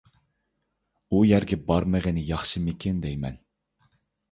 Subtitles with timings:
[1.09, 3.39] ئۇ يەرگە بارمىغىنى ياخشىمىكىن دەيمەن.